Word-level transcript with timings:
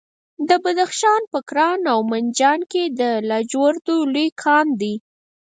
د 0.47 0.49
بدخشان 0.63 1.21
په 1.31 1.39
کران 1.49 1.79
او 1.93 1.99
منجان 2.11 2.59
کې 2.71 2.83
د 2.99 3.01
لاجوردو 3.29 3.95
لوی 4.13 4.27
کان 4.43 4.67
دی. 4.81 4.95